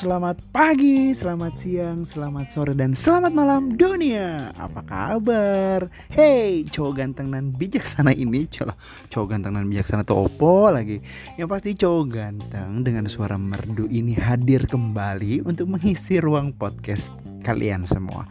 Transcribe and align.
selamat 0.00 0.40
pagi, 0.48 1.12
selamat 1.12 1.52
siang, 1.60 2.08
selamat 2.08 2.48
sore, 2.48 2.72
dan 2.72 2.96
selamat 2.96 3.36
malam 3.36 3.76
dunia. 3.76 4.48
Apa 4.56 4.80
kabar? 4.80 5.92
Hey, 6.08 6.64
cowok 6.64 7.04
ganteng 7.04 7.28
dan 7.28 7.52
bijaksana 7.52 8.16
ini 8.16 8.48
Cowok, 8.48 8.80
cowok 9.12 9.26
ganteng 9.28 9.60
dan 9.60 9.68
bijaksana 9.68 10.00
tuh 10.08 10.24
opo 10.24 10.72
lagi? 10.72 11.04
Yang 11.36 11.48
pasti 11.52 11.70
cowok 11.76 12.04
ganteng 12.16 12.80
dengan 12.80 13.12
suara 13.12 13.36
merdu 13.36 13.84
ini 13.92 14.16
hadir 14.16 14.64
kembali 14.64 15.44
Untuk 15.44 15.68
mengisi 15.68 16.16
ruang 16.16 16.56
podcast 16.56 17.12
kalian 17.44 17.84
semua 17.84 18.24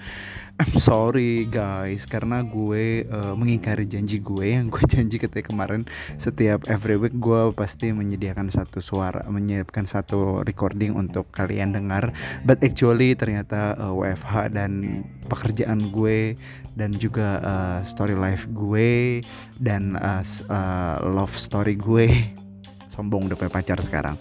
I'm 0.59 0.75
sorry 0.75 1.47
guys 1.47 2.03
karena 2.03 2.43
gue 2.43 3.07
uh, 3.07 3.31
mengingkari 3.31 3.87
janji 3.87 4.19
gue 4.19 4.59
yang 4.59 4.67
gue 4.67 4.83
janji 4.91 5.15
ketika 5.15 5.55
kemarin. 5.55 5.87
Setiap 6.19 6.67
every 6.67 6.99
week 6.99 7.15
gue 7.15 7.55
pasti 7.55 7.95
menyediakan 7.95 8.51
satu 8.51 8.83
suara 8.83 9.23
menyiapkan 9.31 9.87
satu 9.87 10.43
recording 10.43 10.99
untuk 10.99 11.31
kalian 11.31 11.71
dengar. 11.71 12.11
But 12.43 12.59
actually 12.59 13.15
ternyata 13.15 13.79
uh, 13.79 14.03
eh, 14.03 14.11
WFH 14.11 14.51
dan 14.51 15.07
pekerjaan 15.31 15.95
gue 15.95 16.35
dan 16.75 16.91
juga 16.91 17.39
uh, 17.39 17.79
story 17.87 18.19
life 18.19 18.43
gue 18.51 19.23
dan 19.63 19.95
uh, 19.95 20.19
uh, 20.51 20.99
love 21.07 21.31
story 21.39 21.79
gue 21.79 22.11
sombong 22.99 23.31
udah 23.31 23.39
punya 23.39 23.51
pacar 23.55 23.79
sekarang. 23.79 24.19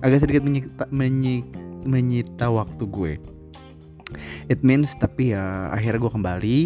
Agak 0.00 0.24
sedikit 0.24 0.40
menyita, 0.40 0.88
menyita, 0.88 1.60
menyita 1.84 2.46
waktu 2.48 2.84
gue 2.88 3.35
it 4.46 4.62
means 4.62 4.94
tapi 4.94 5.34
ya 5.34 5.70
akhirnya 5.74 6.00
gue 6.02 6.12
kembali. 6.12 6.60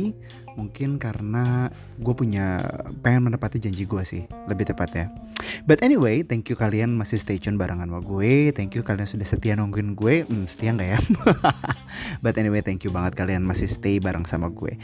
Mungkin 0.50 0.98
karena 1.00 1.70
gue 1.96 2.12
punya 2.12 2.60
pengen 3.00 3.30
menepati 3.30 3.62
janji 3.62 3.86
gue 3.86 4.02
sih 4.02 4.26
lebih 4.50 4.68
tepatnya. 4.68 5.08
But 5.64 5.80
anyway 5.80 6.20
thank 6.26 6.50
you 6.52 6.58
kalian 6.58 6.98
masih 6.98 7.16
stay 7.22 7.38
tune 7.41 7.56
barengan 7.56 7.88
sama 7.88 8.02
gue. 8.02 8.52
Thank 8.52 8.77
you 8.77 8.82
kalian 8.84 9.08
sudah 9.08 9.24
setia 9.24 9.56
nungguin 9.56 9.97
gue. 9.97 10.27
Hmm, 10.27 10.44
setia 10.50 10.74
nggak 10.74 10.88
ya? 10.91 11.00
But 12.24 12.36
anyway 12.36 12.60
thank 12.60 12.82
you 12.84 12.92
banget 12.92 13.16
kalian 13.16 13.47
masih 13.47 13.70
stay 13.70 14.02
bareng 14.02 14.27
sama 14.27 14.50
gue. 14.52 14.77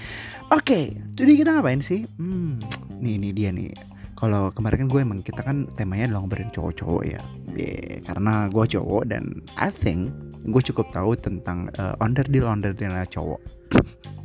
Oke 0.54 0.62
okay, 0.64 0.84
jadi 1.12 1.44
kita 1.44 1.50
ngapain 1.58 1.82
sih? 1.82 2.08
Hmm, 2.16 2.62
nih 3.02 3.20
ini 3.20 3.28
dia 3.34 3.50
nih. 3.52 3.74
Kalau 4.16 4.48
kemarin 4.56 4.86
kan 4.86 4.88
gue 4.88 5.00
emang 5.04 5.20
kita 5.20 5.44
kan 5.44 5.68
temanya 5.76 6.08
adalah 6.08 6.24
ngobrolin 6.24 6.48
cowok-cowok 6.48 7.02
ya. 7.04 7.20
Yeah, 7.52 8.00
karena 8.08 8.48
gue 8.48 8.64
cowok 8.64 9.12
dan 9.12 9.44
I 9.60 9.68
think 9.68 10.08
gue 10.46 10.62
cukup 10.72 10.94
tahu 10.94 11.18
tentang 11.18 11.66
uh, 11.76 11.98
under 11.98 12.22
deal 12.26 12.46
under 12.46 12.70
deal 12.72 12.94
cowok. 13.10 13.40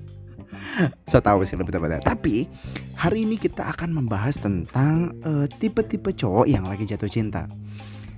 So 1.03 1.19
tahu 1.19 1.44
sih 1.44 1.59
lebih 1.59 1.75
tepatnya. 1.75 2.00
Tapi 2.00 2.47
hari 2.95 3.28
ini 3.28 3.36
kita 3.36 3.75
akan 3.75 3.91
membahas 3.91 4.39
tentang 4.39 5.19
uh, 5.19 5.44
tipe-tipe 5.59 6.16
cowok 6.16 6.47
yang 6.47 6.63
lagi 6.63 6.88
jatuh 6.88 7.11
cinta 7.11 7.44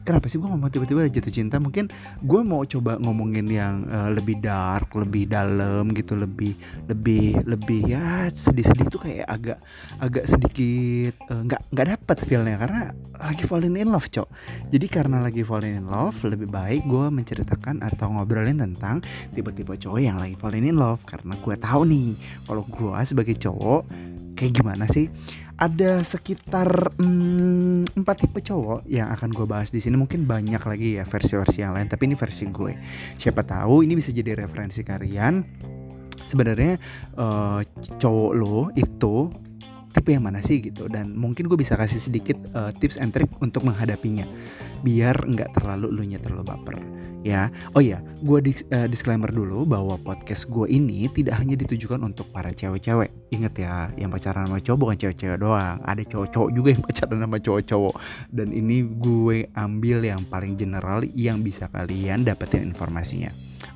kenapa 0.04 0.28
sih 0.28 0.38
gue 0.38 0.48
ngomong 0.48 0.70
tiba-tiba 0.70 1.08
jatuh 1.08 1.34
cinta? 1.34 1.58
Mungkin 1.58 1.90
gue 2.22 2.42
mau 2.44 2.62
coba 2.68 3.00
ngomongin 3.00 3.48
yang 3.50 3.88
uh, 3.88 4.12
lebih 4.12 4.40
dark 4.44 4.92
lebih 4.94 5.32
dalam 5.32 5.90
gitu 5.96 6.14
lebih 6.14 6.54
lebih 6.92 7.42
lebih 7.48 7.82
ya 7.88 8.28
sedih-sedih 8.30 8.88
tuh 8.92 9.02
kayak 9.08 9.26
agak 9.26 9.58
agak 9.98 10.26
sedikit 10.28 11.16
eh, 11.16 11.42
nggak 11.48 11.62
uh, 11.64 11.68
nggak 11.74 11.88
dapet 11.98 12.18
feelnya. 12.28 12.56
Karena 12.60 12.82
lagi 13.18 13.44
falling 13.48 13.76
in 13.80 13.90
love 13.90 14.08
cok. 14.12 14.28
Jadi 14.70 14.86
karena 14.92 15.24
lagi 15.24 15.42
falling 15.42 15.80
in 15.80 15.88
love 15.88 16.16
lebih 16.28 16.52
baik 16.52 16.86
gue 16.86 17.08
menceritakan 17.10 17.82
atau 17.82 18.12
ngobrolin 18.14 18.60
tentang 18.60 19.00
tipe-tipe 19.32 19.74
cowok 19.80 20.00
yang 20.04 20.20
lagi 20.20 20.36
falling 20.36 20.68
in 20.68 20.78
love. 20.78 21.02
Karena 21.08 21.34
gue 21.40 21.56
tahu 21.56 21.82
nih 21.88 22.14
kalau 22.46 22.64
gue 22.68 23.00
sebagai 23.08 23.36
cowok 23.40 23.88
kayak 24.34 24.54
gimana 24.60 24.86
sih 24.90 25.08
ada 25.64 26.04
sekitar 26.04 27.00
hmm, 27.00 27.96
empat 27.96 28.28
tipe 28.28 28.44
cowok 28.44 28.84
yang 28.92 29.08
akan 29.16 29.32
gue 29.32 29.48
bahas 29.48 29.72
di 29.72 29.80
sini. 29.80 29.96
Mungkin 29.96 30.28
banyak 30.28 30.60
lagi 30.60 31.00
ya 31.00 31.08
versi-versi 31.08 31.64
yang 31.64 31.72
lain 31.72 31.88
tapi 31.88 32.12
ini 32.12 32.20
versi 32.20 32.52
gue. 32.52 32.76
Siapa 33.16 33.48
tahu 33.48 33.88
ini 33.88 33.96
bisa 33.96 34.12
jadi 34.12 34.36
referensi 34.36 34.84
kalian. 34.84 35.40
Sebenarnya 36.24 36.80
uh, 37.20 37.60
cowok 38.00 38.32
lo 38.36 38.72
itu 38.76 39.32
tipe 39.94 40.10
yang 40.12 40.26
mana 40.26 40.42
sih 40.42 40.60
gitu 40.60 40.90
dan 40.90 41.14
mungkin 41.14 41.46
gue 41.46 41.56
bisa 41.56 41.78
kasih 41.78 42.02
sedikit 42.02 42.38
uh, 42.58 42.74
tips 42.74 42.98
and 42.98 43.14
trick 43.14 43.30
untuk 43.40 43.62
menghadapinya 43.64 44.26
biar 44.82 45.16
nggak 45.24 45.56
terlalu 45.56 45.94
lu 45.94 46.04
nya 46.04 46.20
terlalu 46.20 46.44
baper 46.44 47.04
ya. 47.24 47.50
Oh 47.74 47.82
iya, 47.82 48.04
gue 48.22 48.40
dis 48.44 48.62
uh, 48.70 48.86
disclaimer 48.86 49.32
dulu 49.32 49.64
bahwa 49.64 49.96
podcast 49.98 50.46
gue 50.52 50.68
ini 50.70 51.08
tidak 51.10 51.40
hanya 51.40 51.56
ditujukan 51.56 51.98
untuk 52.04 52.30
para 52.30 52.52
cewek-cewek. 52.52 53.32
Ingat 53.32 53.54
ya, 53.58 53.90
yang 53.96 54.12
pacaran 54.12 54.46
sama 54.46 54.60
cowok 54.60 54.78
bukan 54.78 54.98
cewek-cewek 55.00 55.40
doang, 55.40 55.80
ada 55.82 56.04
cowok-cowok 56.04 56.50
juga 56.52 56.70
yang 56.76 56.84
pacaran 56.92 57.20
sama 57.24 57.38
cowok-cowok. 57.40 57.96
Dan 58.30 58.52
ini 58.52 58.84
gue 58.86 59.48
ambil 59.56 59.98
yang 60.04 60.22
paling 60.28 60.60
general 60.60 61.02
yang 61.16 61.42
bisa 61.42 61.72
kalian 61.72 62.28
dapetin 62.28 62.68
informasinya. 62.68 63.32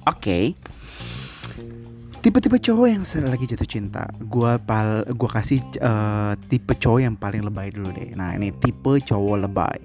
Oke. 0.06 0.54
Okay. 0.54 1.96
Tipe-tipe 2.18 2.58
cowok 2.60 2.88
yang 2.92 3.04
lagi 3.30 3.46
jatuh 3.48 3.70
cinta, 3.70 4.04
gue 4.20 4.52
pal, 4.66 5.06
gue 5.06 5.30
kasih 5.32 5.64
uh, 5.80 6.34
tipe 6.52 6.76
cowok 6.76 7.00
yang 7.00 7.16
paling 7.16 7.46
lebay 7.46 7.72
dulu 7.72 7.94
deh. 7.94 8.12
Nah 8.18 8.36
ini 8.36 8.52
tipe 8.52 9.00
cowok 9.00 9.48
lebay 9.48 9.80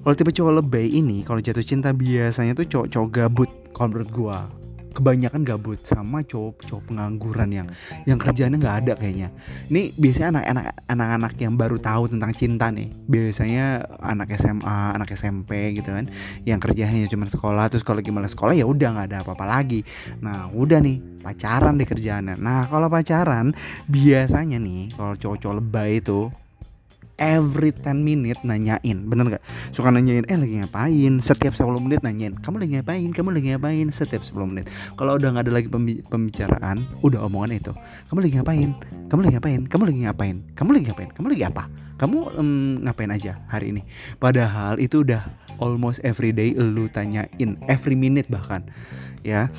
kalau 0.00 0.16
tipe 0.16 0.32
cowok 0.32 0.64
lebay 0.64 0.88
ini 0.88 1.20
kalau 1.20 1.44
jatuh 1.44 1.60
cinta 1.60 1.92
biasanya 1.92 2.56
tuh 2.56 2.64
cowok-cowok 2.64 3.08
gabut 3.12 3.50
kalau 3.76 3.92
menurut 3.92 4.08
gua 4.08 4.38
kebanyakan 4.90 5.46
gabut 5.46 5.80
sama 5.86 6.20
cowok-cowok 6.26 6.90
pengangguran 6.90 7.50
yang 7.50 7.68
yang 8.04 8.18
kerjanya 8.18 8.56
nggak 8.58 8.76
ada 8.86 8.92
kayaknya. 8.98 9.28
Ini 9.70 9.94
biasanya 9.94 10.28
anak-anak 10.42 10.66
anak-anak 10.90 11.32
yang 11.38 11.54
baru 11.54 11.76
tahu 11.78 12.02
tentang 12.10 12.32
cinta 12.34 12.66
nih. 12.68 12.90
Biasanya 13.06 13.86
anak 14.02 14.34
SMA, 14.36 14.78
anak 14.98 15.08
SMP 15.14 15.74
gitu 15.78 15.90
kan, 15.94 16.06
yang 16.42 16.58
kerjanya 16.58 17.06
cuma 17.06 17.26
sekolah 17.30 17.70
terus 17.70 17.86
kalau 17.86 18.02
gimana 18.02 18.26
sekolah 18.26 18.52
ya 18.52 18.66
udah 18.66 18.88
nggak 18.98 19.06
ada 19.10 19.18
apa-apa 19.22 19.46
lagi. 19.46 19.86
Nah 20.20 20.50
udah 20.50 20.78
nih 20.82 21.22
pacaran 21.22 21.78
di 21.78 21.84
kerjaannya. 21.86 22.36
Nah 22.40 22.66
kalau 22.66 22.90
pacaran 22.90 23.52
biasanya 23.86 24.58
nih 24.58 24.92
kalau 24.96 25.14
cowok-cowok 25.14 25.56
lebay 25.60 26.02
itu 26.02 26.32
every 27.20 27.70
10 27.70 28.00
minute 28.00 28.40
nanyain. 28.42 29.04
Bener 29.06 29.38
gak 29.38 29.44
suka 29.70 29.92
nanyain 29.92 30.24
eh 30.26 30.38
lagi 30.40 30.64
ngapain? 30.64 31.20
Setiap 31.20 31.52
10 31.52 31.68
menit 31.78 32.00
nanyain 32.00 32.34
kamu 32.40 32.56
lagi 32.64 32.72
ngapain? 32.80 33.08
Kamu 33.12 33.28
lagi 33.30 33.46
ngapain? 33.54 33.86
Setiap 33.92 34.24
10 34.24 34.50
menit. 34.50 34.66
Kalau 34.96 35.20
udah 35.20 35.28
nggak 35.30 35.44
ada 35.46 35.52
lagi 35.52 35.68
pembicaraan 36.08 36.88
udah 37.04 37.20
omongan 37.28 37.60
itu 37.60 37.72
kamu 38.08 38.18
lagi 38.24 38.34
ngapain? 38.40 38.70
Kamu 39.12 39.20
lagi 39.20 39.32
ngapain? 39.36 39.60
Kamu 39.68 39.82
lagi 39.84 40.00
ngapain? 40.08 40.36
Kamu 40.56 40.70
lagi 40.72 40.84
ngapain? 40.88 41.10
Kamu 41.12 41.26
lagi 41.28 41.44
apa? 41.44 41.64
Kamu 42.00 42.18
um, 42.40 42.80
ngapain 42.88 43.12
aja 43.12 43.44
hari 43.52 43.76
ini? 43.76 43.84
Padahal 44.16 44.80
itu 44.80 45.04
udah 45.04 45.20
almost 45.60 46.00
every 46.02 46.32
day 46.32 46.56
lu 46.56 46.88
tanyain 46.88 47.60
every 47.68 47.94
minute 47.94 48.26
bahkan 48.32 48.64
ya 49.20 49.52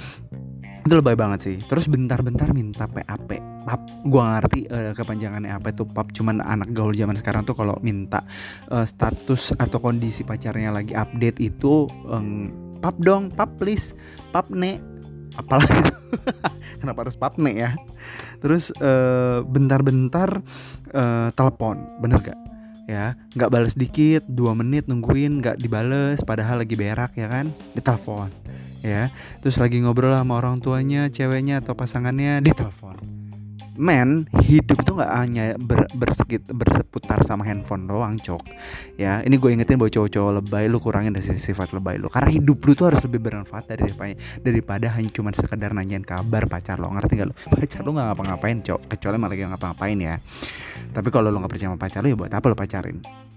itu 0.81 0.93
lebay 0.97 1.13
banget 1.13 1.39
sih. 1.45 1.55
Terus 1.61 1.85
bentar-bentar 1.85 2.49
minta 2.51 2.89
PAP 2.89 3.37
pap 3.61 3.81
gue 4.01 4.23
ngerti 4.23 4.59
uh, 4.73 4.91
kepanjangannya 4.97 5.53
apa 5.53 5.69
itu 5.69 5.85
pap. 5.85 6.09
Cuman 6.09 6.41
anak 6.41 6.73
gaul 6.73 6.93
zaman 6.97 7.13
sekarang 7.13 7.45
tuh 7.45 7.53
kalau 7.53 7.77
minta 7.85 8.25
uh, 8.73 8.85
status 8.85 9.53
atau 9.61 9.77
kondisi 9.77 10.25
pacarnya 10.25 10.73
lagi 10.73 10.97
update 10.97 11.37
itu 11.37 11.85
um, 12.09 12.49
pap 12.81 12.97
dong 12.97 13.29
pap 13.29 13.53
please 13.61 13.93
pap 14.33 14.49
ne. 14.49 14.81
Apalagi 15.37 15.93
kenapa 16.81 17.07
harus 17.07 17.15
pap 17.15 17.37
ne 17.37 17.51
ya? 17.53 17.71
Terus 18.41 18.73
uh, 18.81 19.45
bentar-bentar 19.45 20.41
uh, 20.91 21.29
telepon. 21.37 22.01
Bener 22.01 22.19
gak 22.25 22.50
ya 22.89 23.13
nggak 23.37 23.51
balas 23.53 23.77
dikit 23.77 24.25
dua 24.25 24.57
menit 24.57 24.89
nungguin 24.89 25.39
nggak 25.39 25.61
dibales 25.61 26.21
padahal 26.25 26.65
lagi 26.65 26.73
berak 26.73 27.13
ya 27.13 27.29
kan? 27.29 27.53
Ditelepon 27.77 28.33
ya. 28.81 29.13
Terus 29.45 29.61
lagi 29.61 29.77
ngobrol 29.79 30.17
sama 30.17 30.41
orang 30.41 30.59
tuanya 30.59 31.07
ceweknya 31.13 31.61
atau 31.61 31.77
pasangannya 31.77 32.41
di 32.41 32.51
telepon 32.51 33.20
men 33.81 34.29
hidup 34.45 34.85
tuh 34.85 35.01
nggak 35.01 35.13
hanya 35.17 35.57
ber, 35.57 35.89
bersekit, 35.97 36.45
berseputar 36.53 37.25
sama 37.25 37.41
handphone 37.49 37.89
doang 37.89 38.21
cok. 38.21 38.45
Ya 39.01 39.25
ini 39.25 39.41
gue 39.41 39.49
ingetin 39.49 39.81
bahwa 39.81 39.89
cowok-cowok 39.89 40.31
lebay 40.37 40.69
lu 40.69 40.77
kurangin 40.77 41.17
dari 41.17 41.25
sifat 41.25 41.73
lebay 41.73 41.97
lu. 41.97 42.05
Karena 42.05 42.29
hidup 42.29 42.61
lu 42.61 42.77
tuh 42.77 42.93
harus 42.93 43.01
lebih 43.01 43.25
bermanfaat 43.25 43.73
daripada 43.73 44.13
daripada 44.45 44.87
hanya 44.93 45.09
cuma 45.09 45.33
sekedar 45.33 45.73
nanyain 45.73 46.05
kabar 46.05 46.45
pacar 46.45 46.77
lo. 46.77 46.93
Ngerti 46.93 47.13
gak 47.17 47.27
lo 47.33 47.35
pacar 47.57 47.81
lu 47.81 47.97
nggak 47.97 48.07
ngapa-ngapain 48.13 48.57
cok. 48.61 48.79
Kecuali 48.93 49.15
malah 49.17 49.33
lagi 49.33 49.43
ngapa-ngapain 49.49 49.97
ya. 49.97 50.15
Tapi 50.93 51.09
kalau 51.09 51.33
lo 51.33 51.41
nggak 51.41 51.51
percaya 51.51 51.73
sama 51.73 51.81
pacar 51.81 52.05
lu 52.05 52.13
ya 52.13 52.17
buat 52.21 52.29
apa 52.29 52.45
lo 52.45 52.53
pacarin 52.53 53.30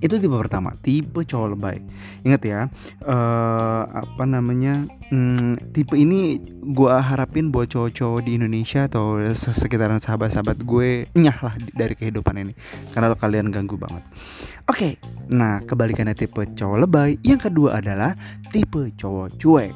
itu 0.00 0.16
tipe 0.16 0.32
pertama 0.32 0.72
tipe 0.80 1.20
cowok 1.24 1.48
lebay. 1.56 1.76
Ingat 2.24 2.42
ya 2.44 2.60
uh, 3.04 3.82
apa 3.88 4.24
namanya 4.24 4.88
hmm, 5.12 5.72
tipe 5.76 5.92
ini 5.96 6.40
gue 6.60 6.92
harapin 6.92 7.52
buat 7.52 7.68
cowok-cowok 7.68 8.24
di 8.24 8.40
Indonesia 8.40 8.88
atau 8.88 9.20
sekitaran 9.36 10.00
sahabat-sahabat 10.00 10.64
gue 10.64 11.12
nyah 11.14 11.38
lah 11.44 11.54
dari 11.76 11.92
kehidupan 11.92 12.34
ini. 12.40 12.52
Karena 12.96 13.12
kalian 13.12 13.52
ganggu 13.52 13.76
banget. 13.76 14.02
Oke 14.66 14.76
okay, 14.76 14.92
nah 15.28 15.60
kebalikannya 15.60 16.16
tipe 16.16 16.40
cowok 16.56 16.78
lebay. 16.88 17.20
Yang 17.20 17.52
kedua 17.52 17.84
adalah 17.84 18.16
tipe 18.48 18.96
cowok 18.96 19.36
cuek. 19.36 19.72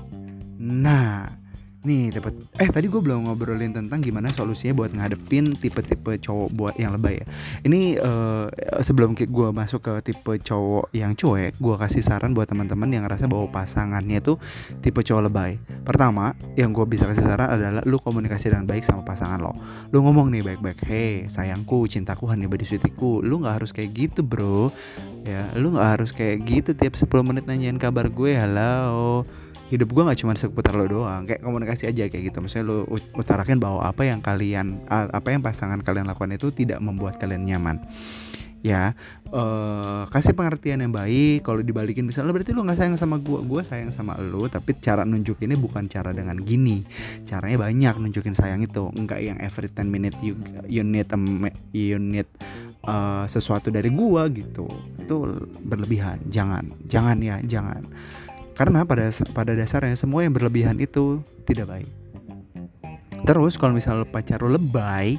Nah 0.64 1.43
nih 1.84 2.10
tipe 2.16 2.32
eh 2.56 2.68
tadi 2.72 2.88
gue 2.88 2.96
belum 2.96 3.28
ngobrolin 3.28 3.76
tentang 3.76 4.00
gimana 4.00 4.32
solusinya 4.32 4.72
buat 4.72 4.90
ngadepin 4.96 5.52
tipe-tipe 5.60 6.16
cowok 6.18 6.48
buat 6.56 6.74
yang 6.80 6.96
lebay 6.96 7.20
ya. 7.20 7.26
Ini 7.62 8.00
uh, 8.00 8.48
sebelum 8.80 9.12
gue 9.12 9.48
masuk 9.52 9.84
ke 9.84 10.12
tipe 10.12 10.32
cowok 10.40 10.90
yang 10.96 11.12
cuek 11.12 11.60
gue 11.60 11.74
kasih 11.76 12.00
saran 12.00 12.32
buat 12.32 12.48
teman-teman 12.48 12.88
yang 12.88 13.04
ngerasa 13.04 13.28
bahwa 13.28 13.52
pasangannya 13.52 14.24
itu 14.24 14.40
tipe 14.80 15.04
cowok 15.04 15.22
lebay. 15.28 15.60
Pertama 15.84 16.32
yang 16.56 16.72
gue 16.72 16.88
bisa 16.88 17.04
kasih 17.04 17.22
saran 17.22 17.52
adalah 17.52 17.84
lu 17.84 18.00
komunikasi 18.00 18.48
dengan 18.48 18.64
baik 18.64 18.82
sama 18.82 19.04
pasangan 19.04 19.38
lo. 19.38 19.52
Lu 19.92 20.00
ngomong 20.00 20.32
nih 20.32 20.42
baik-baik 20.42 20.80
hei 20.88 21.28
sayangku 21.28 21.84
cintaku 21.84 22.26
hanya 22.32 22.48
sweetiku 22.64 23.20
lu 23.20 23.44
nggak 23.44 23.60
harus 23.60 23.70
kayak 23.76 23.92
gitu 23.92 24.24
bro. 24.24 24.72
Ya 25.28 25.52
lu 25.52 25.76
nggak 25.76 26.00
harus 26.00 26.10
kayak 26.16 26.48
gitu 26.48 26.72
tiap 26.72 26.96
10 26.96 27.08
menit 27.20 27.44
nanyain 27.44 27.76
kabar 27.76 28.08
gue 28.08 28.32
halo 28.32 29.28
hidup 29.74 29.90
gue 29.90 30.02
nggak 30.06 30.18
cuma 30.22 30.38
seputar 30.38 30.78
lo 30.78 30.86
doang 30.86 31.26
kayak 31.26 31.42
komunikasi 31.42 31.90
aja 31.90 32.06
kayak 32.06 32.30
gitu. 32.30 32.38
Maksudnya 32.38 32.64
lo 32.70 32.86
utarakan 33.18 33.58
bahwa 33.58 33.82
apa 33.82 34.06
yang 34.06 34.22
kalian 34.22 34.86
apa 34.88 35.34
yang 35.34 35.42
pasangan 35.42 35.82
kalian 35.82 36.06
lakukan 36.06 36.30
itu 36.38 36.54
tidak 36.54 36.78
membuat 36.78 37.18
kalian 37.18 37.42
nyaman. 37.42 37.82
Ya 38.64 38.96
uh, 39.28 40.08
kasih 40.08 40.32
pengertian 40.32 40.80
yang 40.80 40.88
baik. 40.88 41.44
Kalau 41.44 41.60
dibalikin 41.60 42.08
misalnya 42.08 42.32
berarti 42.32 42.56
lo 42.56 42.64
nggak 42.64 42.80
sayang 42.80 42.96
sama 42.96 43.20
gue 43.20 43.44
gue 43.44 43.60
sayang 43.60 43.92
sama 43.92 44.16
lo 44.16 44.48
tapi 44.48 44.72
cara 44.80 45.04
nunjukinnya 45.04 45.60
bukan 45.60 45.84
cara 45.84 46.16
dengan 46.16 46.40
gini. 46.40 46.80
Caranya 47.28 47.60
banyak 47.60 47.94
nunjukin 48.00 48.32
sayang 48.32 48.64
itu. 48.64 48.88
Enggak 48.96 49.20
yang 49.20 49.36
every 49.42 49.68
10 49.68 49.84
minute 49.84 50.16
you, 50.24 50.32
you 50.64 50.80
need 50.80 51.12
a, 51.12 51.18
you 51.76 52.00
need 52.00 52.30
uh, 52.88 53.28
sesuatu 53.28 53.68
dari 53.68 53.92
gue 53.92 54.22
gitu. 54.32 54.64
Itu 54.96 55.44
berlebihan. 55.60 56.24
Jangan. 56.32 56.88
Jangan 56.88 57.20
ya 57.20 57.44
jangan 57.44 57.84
karena 58.54 58.86
pada 58.86 59.10
pada 59.34 59.52
dasarnya 59.52 59.98
semua 59.98 60.22
yang 60.22 60.34
berlebihan 60.34 60.78
itu 60.78 61.20
tidak 61.46 61.70
baik. 61.70 61.90
Terus 63.24 63.58
kalau 63.58 63.74
misalnya 63.74 64.06
pacar 64.06 64.40
lo 64.44 64.54
lebay, 64.54 65.18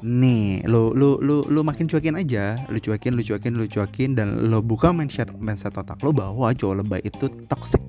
nih 0.00 0.64
lo 0.68 0.92
lo 0.92 1.18
lo 1.20 1.42
lo 1.48 1.60
makin 1.66 1.88
cuekin 1.90 2.16
aja, 2.16 2.56
lo 2.68 2.78
cuekin, 2.78 3.16
lo 3.16 3.22
cuekin, 3.24 3.52
lo 3.56 3.64
cuekin 3.66 4.10
dan 4.14 4.48
lo 4.52 4.60
buka 4.60 4.92
mindset 4.92 5.32
mindset 5.36 5.74
otak 5.76 6.00
lo 6.04 6.12
bahwa 6.12 6.52
cowok 6.52 6.84
lebay 6.84 7.00
itu 7.02 7.26
toxic. 7.48 7.82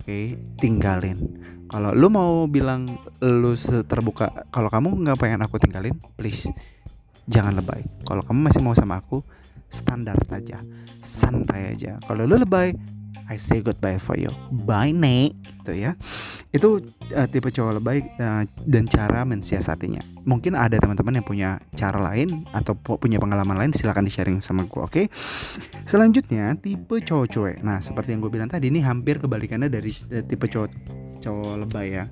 Oke, 0.00 0.38
tinggalin. 0.58 1.18
Kalau 1.66 1.90
lo 1.92 2.06
mau 2.08 2.46
bilang 2.46 2.86
lo 3.20 3.52
terbuka, 3.84 4.46
kalau 4.54 4.70
kamu 4.70 5.02
nggak 5.02 5.18
pengen 5.18 5.42
aku 5.42 5.58
tinggalin, 5.58 5.94
please 6.14 6.46
jangan 7.26 7.58
lebay. 7.58 7.82
Kalau 8.06 8.22
kamu 8.22 8.50
masih 8.50 8.62
mau 8.62 8.72
sama 8.72 9.02
aku, 9.02 9.20
standar 9.66 10.16
saja, 10.24 10.62
santai 11.02 11.74
aja. 11.74 11.98
Kalau 12.06 12.22
lo 12.22 12.38
lebay, 12.38 12.72
I 13.26 13.36
say 13.40 13.64
goodbye 13.64 13.98
for 13.98 14.14
you. 14.14 14.30
Bye 14.52 14.94
nek 14.94 15.34
gitu 15.66 15.74
ya. 15.74 15.98
Itu 16.54 16.78
uh, 17.10 17.26
tipe 17.26 17.50
cowok 17.50 17.82
lebay 17.82 17.98
uh, 18.22 18.46
dan 18.62 18.86
cara 18.86 19.26
mensiasatinya. 19.26 19.98
Mungkin 20.22 20.54
ada 20.54 20.78
teman-teman 20.78 21.18
yang 21.18 21.26
punya 21.26 21.50
cara 21.74 21.98
lain 21.98 22.46
atau 22.54 22.78
punya 22.78 23.18
pengalaman 23.18 23.58
lain 23.58 23.72
silahkan 23.74 24.06
di 24.06 24.14
sharing 24.14 24.38
sama 24.38 24.66
gue 24.70 24.78
oke? 24.78 24.90
Okay? 24.94 25.06
selanjutnya 25.82 26.54
tipe 26.54 27.02
cowok 27.02 27.26
cuek. 27.26 27.56
Nah 27.66 27.82
seperti 27.82 28.14
yang 28.14 28.22
gue 28.22 28.30
bilang 28.30 28.46
tadi 28.46 28.70
ini 28.70 28.78
hampir 28.78 29.18
kebalikannya 29.18 29.66
dari 29.66 29.90
uh, 30.14 30.22
tipe 30.22 30.46
cowok 30.46 30.70
cowok 31.18 31.54
lebay 31.66 31.98
ya. 31.98 32.04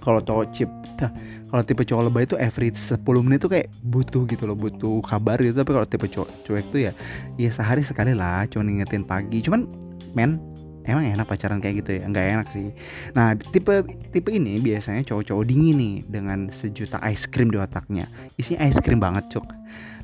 Kalau 0.00 0.24
cowok 0.24 0.46
chip 0.56 0.70
nah, 0.98 1.12
kalau 1.52 1.62
tipe 1.62 1.84
cowok 1.84 2.02
lebay 2.08 2.24
itu 2.24 2.36
every 2.40 2.72
10 2.72 2.96
menit 3.20 3.44
tuh 3.44 3.52
kayak 3.52 3.68
butuh 3.84 4.24
gitu 4.24 4.48
loh 4.48 4.56
butuh 4.56 5.04
kabar 5.04 5.36
gitu. 5.44 5.52
Tapi 5.52 5.70
kalau 5.76 5.86
tipe 5.86 6.08
cowok 6.08 6.28
cuek 6.48 6.66
tuh 6.72 6.80
ya 6.88 6.92
ya 7.36 7.50
sehari 7.52 7.84
sekali 7.84 8.16
lah 8.16 8.48
cuma 8.48 8.64
ngingetin 8.64 9.04
pagi. 9.04 9.44
Cuman 9.44 9.89
men 10.16 10.40
emang 10.88 11.06
enak 11.06 11.28
pacaran 11.28 11.62
kayak 11.62 11.84
gitu 11.84 11.90
ya? 12.00 12.04
Nggak 12.08 12.26
enak 12.34 12.46
sih. 12.50 12.68
Nah 13.14 13.36
tipe 13.36 13.84
tipe 14.10 14.30
ini 14.32 14.58
biasanya 14.58 15.06
cowok-cowok 15.06 15.44
dingin 15.46 15.76
nih 15.76 15.96
dengan 16.08 16.48
sejuta 16.50 16.98
ice 17.06 17.28
cream 17.30 17.52
di 17.52 17.58
otaknya. 17.60 18.08
Isinya 18.34 18.66
ice 18.66 18.80
cream 18.82 18.98
banget 18.98 19.28
cuk. 19.30 19.46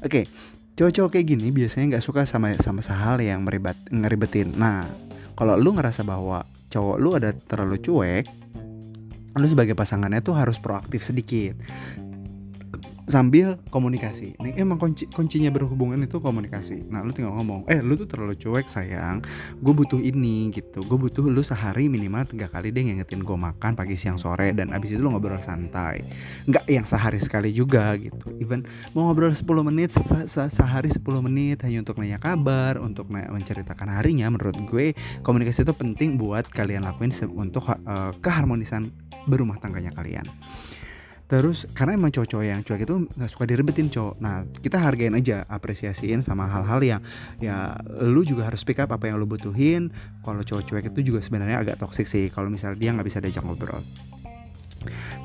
Oke 0.04 0.28
cowok-cowok 0.76 1.10
kayak 1.16 1.26
gini 1.32 1.48
biasanya 1.48 1.96
nggak 1.96 2.04
suka 2.04 2.28
sama 2.28 2.52
sama 2.60 2.84
hal 2.84 3.16
yang 3.24 3.42
meribet 3.42 3.76
ngeribetin. 3.88 4.52
Nah 4.54 4.84
kalau 5.36 5.56
lu 5.56 5.72
ngerasa 5.72 6.04
bahwa 6.04 6.44
cowok 6.68 6.96
lu 7.00 7.10
ada 7.16 7.32
terlalu 7.32 7.80
cuek 7.80 8.24
lu 9.36 9.44
sebagai 9.44 9.76
pasangannya 9.76 10.24
tuh 10.24 10.32
harus 10.32 10.56
proaktif 10.56 11.04
sedikit 11.04 11.60
sambil 13.06 13.54
komunikasi. 13.70 14.34
Ini 14.42 14.58
emang 14.58 14.82
kunci 14.82 15.06
kuncinya 15.06 15.48
berhubungan 15.54 16.02
itu 16.02 16.18
komunikasi. 16.18 16.90
Nah, 16.90 17.06
lu 17.06 17.14
tinggal 17.14 17.38
ngomong, 17.38 17.62
"Eh, 17.70 17.78
lu 17.78 17.94
tuh 17.94 18.10
terlalu 18.10 18.34
cuek, 18.34 18.66
sayang. 18.66 19.22
Gue 19.62 19.72
butuh 19.72 20.02
ini 20.02 20.50
gitu. 20.50 20.82
Gue 20.82 20.98
butuh 20.98 21.22
lu 21.22 21.40
sehari 21.40 21.86
minimal 21.86 22.26
tiga 22.26 22.50
kali 22.50 22.74
deh 22.74 22.82
ngingetin 22.82 23.22
gue 23.22 23.38
makan 23.38 23.78
pagi, 23.78 23.94
siang, 23.94 24.18
sore 24.18 24.50
dan 24.50 24.74
abis 24.74 24.98
itu 24.98 25.00
lu 25.00 25.14
ngobrol 25.14 25.38
santai. 25.38 26.02
Nggak 26.50 26.66
yang 26.66 26.86
sehari 26.86 27.22
sekali 27.22 27.54
juga 27.54 27.94
gitu. 27.94 28.34
Even 28.42 28.66
mau 28.90 29.06
ngobrol 29.08 29.30
10 29.30 29.62
menit 29.62 29.94
se 29.94 30.02
se 30.26 30.42
sehari 30.50 30.90
10 30.90 31.22
menit 31.22 31.62
hanya 31.62 31.86
untuk 31.86 32.02
nanya 32.02 32.18
kabar, 32.18 32.82
untuk 32.82 33.06
menceritakan 33.06 33.86
harinya 33.86 34.26
menurut 34.28 34.58
gue 34.66 34.98
komunikasi 35.22 35.62
itu 35.62 35.74
penting 35.78 36.18
buat 36.18 36.50
kalian 36.50 36.82
lakuin 36.82 37.14
untuk 37.38 37.70
uh, 37.70 38.10
keharmonisan 38.18 38.90
berumah 39.30 39.62
tangganya 39.62 39.94
kalian 39.94 40.26
terus 41.26 41.66
karena 41.74 41.98
emang 41.98 42.14
cowok-cowok 42.14 42.46
yang 42.46 42.60
cuek 42.62 42.86
itu 42.86 42.96
nggak 43.18 43.30
suka 43.30 43.44
direbetin 43.50 43.90
cowok. 43.90 44.14
Nah 44.22 44.46
kita 44.62 44.78
hargain 44.78 45.14
aja 45.18 45.42
apresiasiin 45.50 46.22
sama 46.22 46.46
hal-hal 46.46 46.80
yang 46.82 47.00
ya 47.42 47.74
lu 48.02 48.22
juga 48.22 48.46
harus 48.46 48.62
pick 48.62 48.78
up 48.78 48.94
apa 48.94 49.10
yang 49.10 49.18
lu 49.18 49.26
butuhin. 49.26 49.90
Kalau 50.22 50.42
cowok 50.46 50.62
cuek 50.70 50.84
itu 50.94 51.12
juga 51.14 51.20
sebenarnya 51.22 51.62
agak 51.62 51.82
toxic 51.82 52.06
sih 52.06 52.30
kalau 52.30 52.46
misalnya 52.46 52.78
dia 52.78 52.90
nggak 52.94 53.06
bisa 53.06 53.18
diajak 53.18 53.42
ngobrol. 53.42 53.82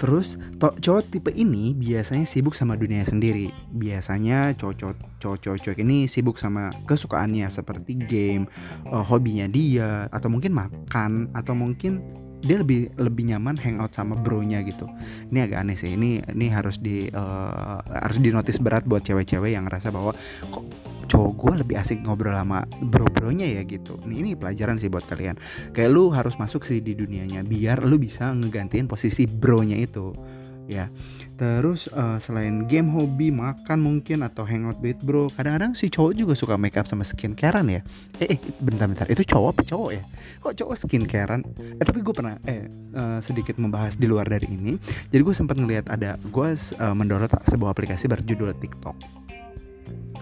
Terus 0.02 0.42
cowok 0.58 1.14
tipe 1.14 1.30
ini 1.30 1.78
biasanya 1.78 2.26
sibuk 2.26 2.58
sama 2.58 2.74
dunia 2.74 3.06
sendiri. 3.06 3.54
Biasanya 3.70 4.58
cowok-cowok 4.58 5.38
cowok 5.62 5.78
ini 5.78 6.10
sibuk 6.10 6.42
sama 6.42 6.74
kesukaannya 6.90 7.46
seperti 7.54 7.94
game, 8.10 8.50
uh, 8.90 9.06
hobinya 9.06 9.46
dia, 9.46 10.10
atau 10.10 10.34
mungkin 10.34 10.58
makan, 10.58 11.30
atau 11.38 11.54
mungkin 11.54 12.02
dia 12.42 12.58
lebih 12.60 12.90
lebih 12.98 13.34
nyaman 13.34 13.56
hangout 13.58 13.94
sama 13.94 14.18
bronya 14.18 14.66
gitu. 14.66 14.90
Ini 15.30 15.48
agak 15.48 15.58
aneh 15.64 15.78
sih 15.78 15.94
ini 15.94 16.22
ini 16.22 16.48
harus 16.50 16.82
di 16.82 17.08
uh, 17.14 17.80
harus 17.86 18.18
dinotis 18.18 18.58
berat 18.58 18.84
buat 18.86 19.06
cewek-cewek 19.06 19.54
yang 19.54 19.70
ngerasa 19.70 19.94
bahwa 19.94 20.18
kok 20.50 20.66
cowok 21.12 21.32
gue 21.36 21.54
lebih 21.68 21.76
asik 21.76 22.08
ngobrol 22.08 22.32
sama 22.32 22.64
bro-bronya 22.80 23.44
ya 23.44 23.62
gitu. 23.68 24.00
Ini, 24.08 24.16
ini 24.24 24.30
pelajaran 24.40 24.80
sih 24.80 24.88
buat 24.88 25.04
kalian. 25.04 25.36
Kayak 25.76 25.90
lu 25.92 26.10
harus 26.16 26.40
masuk 26.40 26.64
sih 26.64 26.80
di 26.80 26.96
dunianya 26.96 27.44
biar 27.44 27.84
lu 27.84 28.00
bisa 28.00 28.32
ngegantiin 28.32 28.88
posisi 28.88 29.28
bronya 29.28 29.76
itu 29.76 30.16
ya. 30.70 30.90
Terus 31.40 31.90
uh, 31.94 32.22
selain 32.22 32.70
game 32.70 32.90
hobi 32.94 33.34
makan 33.34 33.82
mungkin 33.82 34.22
atau 34.22 34.46
hangout 34.46 34.78
with 34.78 35.02
bro 35.02 35.26
kadang-kadang 35.34 35.74
si 35.74 35.90
cowok 35.90 36.14
juga 36.14 36.34
suka 36.38 36.54
make 36.60 36.78
up 36.78 36.86
sama 36.86 37.02
skincarean 37.02 37.66
ya. 37.70 37.82
Eh, 38.22 38.38
eh 38.38 38.40
bentar-bentar 38.62 39.10
itu 39.10 39.26
cowok 39.26 39.50
apa 39.58 39.62
cowok 39.66 39.90
ya? 39.96 40.04
Kok 40.44 40.54
cowok 40.62 40.76
skincarean? 40.78 41.42
Eh 41.82 41.86
tapi 41.86 42.06
gue 42.06 42.14
pernah 42.14 42.38
eh 42.46 42.70
uh, 42.94 43.18
sedikit 43.24 43.58
membahas 43.58 43.98
di 43.98 44.06
luar 44.06 44.30
dari 44.30 44.46
ini. 44.52 44.78
Jadi 45.10 45.22
gue 45.22 45.36
sempat 45.36 45.58
ngelihat 45.58 45.90
ada 45.90 46.20
gue 46.22 46.48
uh, 46.78 46.96
mendownload 46.96 47.34
sebuah 47.50 47.74
aplikasi 47.74 48.06
berjudul 48.06 48.54
TikTok 48.60 49.22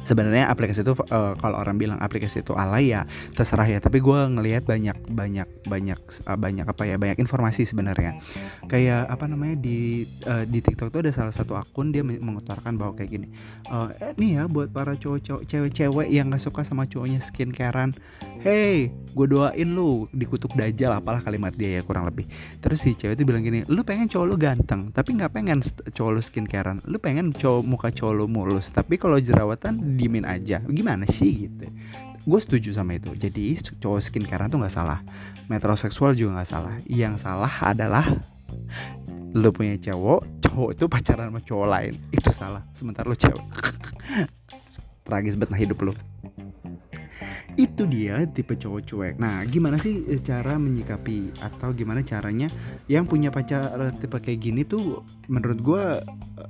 sebenarnya 0.04 0.48
aplikasi 0.52 0.82
itu 0.84 0.94
uh, 1.12 1.34
kalau 1.38 1.58
orang 1.60 1.76
bilang 1.76 2.00
aplikasi 2.00 2.42
itu 2.42 2.56
alay 2.56 2.92
ya 2.94 3.04
terserah 3.36 3.68
ya 3.68 3.80
tapi 3.80 4.00
gue 4.00 4.20
ngelihat 4.40 4.64
banyak 4.66 4.98
banyak 5.10 5.48
banyak 5.68 6.00
uh, 6.26 6.38
banyak 6.40 6.66
apa 6.66 6.84
ya 6.88 6.96
banyak 6.96 7.18
informasi 7.20 7.68
sebenarnya. 7.68 8.18
Kayak 8.70 9.10
apa 9.10 9.26
namanya 9.28 9.60
di 9.60 10.06
uh, 10.26 10.44
di 10.46 10.60
TikTok 10.64 10.94
tuh 10.94 11.02
ada 11.06 11.12
salah 11.14 11.34
satu 11.34 11.56
akun 11.56 11.92
dia 11.92 12.02
mengutarakan 12.06 12.76
bahwa 12.76 12.96
kayak 12.96 13.10
gini 13.10 13.28
uh, 13.70 13.90
eh 14.00 14.14
nih 14.16 14.42
ya 14.42 14.44
buat 14.46 14.70
para 14.72 14.96
cowok-cowok 14.96 15.44
cewek-cewek 15.46 16.08
yang 16.10 16.32
gak 16.32 16.42
suka 16.42 16.62
sama 16.62 16.86
cowoknya 16.86 17.20
skincarean 17.24 17.94
hey 18.40 18.90
gue 18.90 19.26
doain 19.28 19.68
lu 19.68 20.08
dikutuk 20.16 20.56
dajal 20.56 20.96
apalah 20.96 21.20
kalimat 21.20 21.52
dia 21.52 21.80
ya 21.80 21.82
kurang 21.84 22.08
lebih. 22.08 22.30
Terus 22.62 22.80
si 22.80 22.96
cewek 22.96 23.20
itu 23.20 23.24
bilang 23.28 23.44
gini 23.44 23.66
lu 23.68 23.84
pengen 23.84 24.08
cowok 24.08 24.26
lu 24.26 24.36
ganteng 24.40 24.82
tapi 24.96 25.18
nggak 25.18 25.32
pengen 25.34 25.60
cowok 25.94 26.12
lu 26.16 26.22
skincarean 26.22 26.78
lu 26.88 26.98
pengen 27.02 27.36
cowok 27.36 27.62
muka 27.66 27.90
cowok 27.92 28.14
lu 28.16 28.26
mulus 28.30 28.72
tapi 28.72 28.96
kalau 28.96 29.20
jerawatan 29.20 29.99
diemin 30.00 30.24
aja. 30.24 30.64
Gimana 30.64 31.04
sih 31.04 31.52
gitu? 31.52 31.68
Gue 32.24 32.40
setuju 32.40 32.72
sama 32.72 32.96
itu. 32.96 33.12
Jadi 33.12 33.60
cowok 33.84 34.00
skincare 34.00 34.48
tuh 34.48 34.64
nggak 34.64 34.72
salah. 34.72 35.04
Metroseksual 35.52 36.16
juga 36.16 36.40
nggak 36.40 36.50
salah. 36.50 36.76
Yang 36.88 37.28
salah 37.28 37.52
adalah 37.60 38.08
lo 39.36 39.54
punya 39.54 39.78
cowok 39.78 40.42
cowok 40.42 40.70
itu 40.74 40.86
pacaran 40.88 41.28
sama 41.36 41.40
cowok 41.44 41.68
lain. 41.68 41.94
Itu 42.16 42.32
salah. 42.32 42.64
Sementara 42.72 43.12
lo 43.12 43.20
cewek. 43.20 43.44
Tragis 45.06 45.36
banget 45.36 45.52
nah 45.52 45.60
hidup 45.60 45.80
lo 45.84 45.94
itu 47.60 47.84
dia 47.84 48.24
tipe 48.32 48.56
cowok 48.56 48.82
cuek. 48.88 49.16
Nah, 49.20 49.44
gimana 49.44 49.76
sih 49.76 50.08
cara 50.24 50.56
menyikapi 50.56 51.36
atau 51.44 51.76
gimana 51.76 52.00
caranya 52.08 52.48
yang 52.88 53.04
punya 53.04 53.36
pacar 53.36 53.76
tipe 54.00 54.16
kayak 54.16 54.40
gini 54.40 54.62
tuh 54.64 55.04
menurut 55.28 55.60
gue 55.60 55.84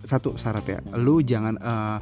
satu 0.05 0.37
syarat 0.37 0.65
ya, 0.69 0.79
lu 1.01 1.25
jangan 1.25 1.57
uh, 1.57 1.97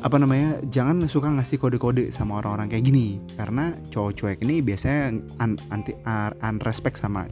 apa 0.00 0.16
namanya 0.16 0.64
jangan 0.72 1.04
suka 1.04 1.28
ngasih 1.28 1.60
kode-kode 1.60 2.08
sama 2.08 2.40
orang-orang 2.40 2.72
kayak 2.72 2.88
gini. 2.88 3.20
Karena 3.36 3.76
cowok 3.92 4.12
cuek 4.16 4.38
ini 4.44 4.64
biasanya 4.64 5.20
un, 5.44 5.60
anti 5.68 5.92
uh, 5.92 6.32
unrespect 6.40 6.96
sama 6.96 7.28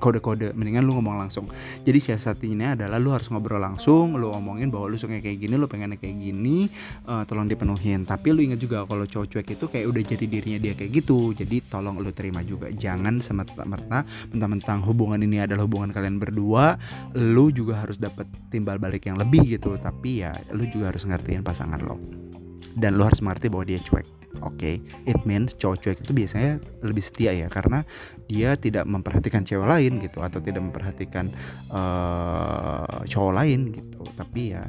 kode-kode 0.00 0.56
mendingan 0.56 0.88
lu 0.88 0.96
ngomong 0.96 1.20
langsung. 1.20 1.46
Jadi 1.84 2.00
siasatnya 2.00 2.74
adalah 2.74 2.96
lu 2.96 3.12
harus 3.12 3.28
ngobrol 3.28 3.60
langsung 3.60 4.16
lu 4.16 4.32
ngomongin 4.32 4.72
bahwa 4.72 4.88
lu 4.88 4.96
suka 4.96 5.20
kayak 5.20 5.38
gini 5.38 5.54
lu 5.60 5.68
pengennya 5.68 6.00
kayak 6.00 6.16
gini 6.16 6.66
uh, 7.06 7.22
tolong 7.28 7.46
dipenuhin. 7.46 8.08
Tapi 8.08 8.32
lu 8.32 8.40
ingat 8.40 8.58
juga 8.58 8.88
kalau 8.88 9.04
cowok 9.04 9.26
cuek 9.28 9.48
itu 9.60 9.64
kayak 9.68 9.86
udah 9.86 10.02
jadi 10.02 10.24
dirinya 10.24 10.58
dia 10.58 10.72
kayak 10.72 10.90
gitu. 11.04 11.36
Jadi 11.36 11.60
tolong 11.68 12.00
lu 12.00 12.10
terima 12.10 12.40
juga. 12.40 12.72
Jangan 12.72 13.20
semerta-merta 13.20 14.08
mentang-mentang 14.32 14.80
hubungan 14.88 15.20
ini 15.20 15.44
adalah 15.44 15.68
hubungan 15.68 15.92
kalian 15.92 16.16
berdua 16.16 16.80
lu 17.14 17.52
juga 17.52 17.84
harus 17.84 18.00
dapat 18.00 18.24
timbal 18.48 18.80
balik 18.80 19.06
yang 19.06 19.20
lebih 19.20 19.44
gitu. 19.44 19.76
Tapi 19.76 20.24
ya 20.24 20.32
lu 20.56 20.64
juga 20.66 20.90
harus 20.90 21.04
ngertiin 21.04 21.44
pasangan 21.44 21.78
lo 21.78 22.00
dan 22.76 22.98
lo 22.98 23.06
harus 23.06 23.22
mengerti 23.24 23.50
bahwa 23.50 23.64
dia 23.66 23.80
cuek 23.82 24.06
oke? 24.40 24.56
Okay? 24.56 24.78
it 25.06 25.18
means 25.26 25.54
cowok 25.58 25.82
cuek 25.82 25.98
itu 26.02 26.12
biasanya 26.14 26.52
lebih 26.86 27.02
setia 27.02 27.34
ya 27.34 27.46
karena 27.50 27.82
dia 28.30 28.54
tidak 28.54 28.86
memperhatikan 28.86 29.42
cewek 29.42 29.66
lain 29.66 29.98
gitu 29.98 30.22
atau 30.22 30.38
tidak 30.38 30.62
memperhatikan 30.62 31.28
uh, 31.74 33.02
cowok 33.06 33.32
lain 33.34 33.74
gitu. 33.74 34.00
Tapi 34.14 34.42
ya 34.54 34.62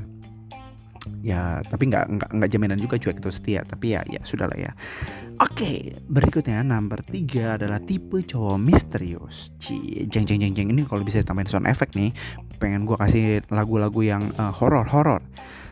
ya 1.26 1.66
tapi 1.66 1.90
nggak 1.90 2.06
nggak 2.14 2.30
nggak 2.38 2.50
jaminan 2.50 2.78
juga 2.82 2.98
cuek 2.98 3.22
itu 3.22 3.30
setia. 3.30 3.62
Tapi 3.62 3.94
ya 3.94 4.02
ya 4.10 4.22
sudahlah 4.26 4.58
ya. 4.58 4.72
Oke 5.42 5.58
okay, 5.58 5.78
berikutnya 6.06 6.62
nomor 6.62 7.02
tiga 7.02 7.58
adalah 7.58 7.82
tipe 7.82 8.22
cowok 8.22 8.58
misterius. 8.62 9.50
Ci 9.58 10.06
jeng 10.10 10.26
jeng 10.30 10.42
jeng 10.42 10.54
jeng 10.54 10.70
ini 10.70 10.86
kalau 10.86 11.02
bisa 11.02 11.22
tambahin 11.26 11.50
sound 11.50 11.66
effect 11.66 11.98
nih 11.98 12.14
pengen 12.62 12.86
gue 12.86 12.94
kasih 12.94 13.42
lagu-lagu 13.50 14.06
yang 14.06 14.30
uh, 14.38 14.54
horor 14.54 14.86
horor 14.86 15.26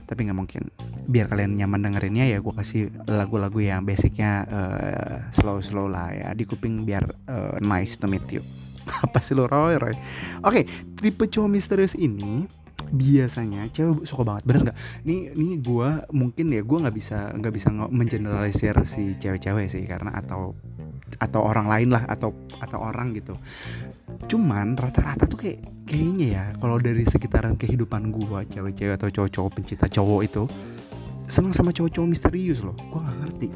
tapi 0.10 0.26
nggak 0.26 0.40
mungkin. 0.42 0.74
Biar 1.06 1.30
kalian 1.30 1.54
nyaman 1.54 1.86
dengerinnya 1.86 2.26
ya 2.26 2.42
gue 2.42 2.54
kasih 2.58 2.90
lagu-lagu 3.06 3.62
yang 3.62 3.86
basicnya 3.86 4.50
uh, 4.50 5.16
slow 5.30 5.62
slow 5.62 5.86
lah 5.86 6.10
ya 6.10 6.34
di 6.34 6.50
kuping 6.50 6.82
biar 6.82 7.06
uh, 7.30 7.62
nice 7.62 8.02
to 8.02 8.10
meet 8.10 8.26
you. 8.34 8.42
Apa 9.06 9.22
sih 9.22 9.38
lo 9.38 9.46
Roy? 9.46 9.78
Roy. 9.78 9.94
Oke 9.94 10.02
okay, 10.42 10.64
tipe 10.98 11.30
cowok 11.30 11.50
misterius 11.54 11.94
ini 11.94 12.50
biasanya 12.90 13.70
cewek 13.70 14.10
suka 14.10 14.26
banget. 14.26 14.44
Bener 14.50 14.62
nggak? 14.70 14.78
Ini 15.06 15.18
ini 15.38 15.54
gue 15.62 15.90
mungkin 16.10 16.46
ya 16.50 16.62
gue 16.66 16.78
nggak 16.82 16.96
bisa 16.98 17.30
nggak 17.38 17.54
bisa 17.54 17.70
mengeneralisir 17.70 18.76
si 18.90 19.14
cewek-cewek 19.22 19.70
sih 19.70 19.86
karena 19.86 20.18
atau 20.18 20.58
atau 21.18 21.42
orang 21.42 21.66
lain 21.66 21.90
lah 21.96 22.06
atau 22.06 22.36
atau 22.60 22.80
orang 22.80 23.18
gitu. 23.18 23.34
Cuman 24.30 24.78
rata-rata 24.78 25.26
tuh 25.26 25.40
kayak 25.42 25.88
kayaknya 25.90 26.28
ya 26.30 26.44
kalau 26.62 26.78
dari 26.78 27.02
sekitaran 27.08 27.58
kehidupan 27.58 28.14
gua 28.14 28.46
cewek-cewek 28.46 29.00
atau 29.02 29.10
cowok-cowok 29.10 29.52
pencinta 29.58 29.90
cowok 29.90 30.22
itu 30.28 30.44
senang 31.26 31.54
sama 31.56 31.74
cowok-cowok 31.74 32.08
misterius 32.10 32.62
loh. 32.62 32.78
Gua 32.94 33.02
nggak 33.06 33.18
ngerti. 33.26 33.50